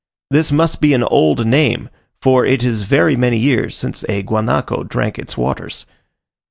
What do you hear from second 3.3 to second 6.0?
years since a guanaco drank its waters.